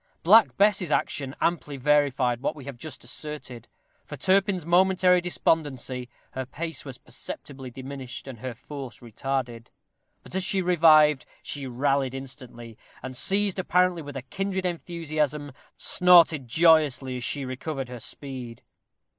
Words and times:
Black 0.23 0.57
Bess's 0.57 0.91
action 0.91 1.35
amply 1.41 1.77
verified 1.77 2.41
what 2.41 2.55
we 2.55 2.65
have 2.65 2.75
just 2.75 3.03
asserted; 3.03 3.67
for 4.03 4.15
during 4.17 4.41
Turpin's 4.41 4.65
momentary 4.65 5.21
despondency, 5.21 6.09
her 6.31 6.43
pace 6.47 6.83
was 6.83 6.97
perceptibly 6.97 7.69
diminished 7.69 8.27
and 8.27 8.39
her 8.39 8.55
force 8.55 8.99
retarded; 8.99 9.67
but 10.23 10.33
as 10.33 10.47
he 10.49 10.59
revived, 10.59 11.27
she 11.43 11.67
rallied 11.67 12.15
instantly, 12.15 12.79
and, 13.03 13.15
seized 13.15 13.59
apparently 13.59 14.01
with 14.01 14.17
a 14.17 14.23
kindred 14.23 14.65
enthusiasm, 14.65 15.51
snorted 15.77 16.47
joyously 16.47 17.17
as 17.17 17.23
she 17.23 17.45
recovered 17.45 17.87
her 17.89 17.99
speed. 17.99 18.63